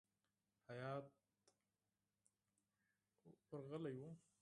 [0.69, 1.05] هیات
[3.51, 4.09] ورغلی وو.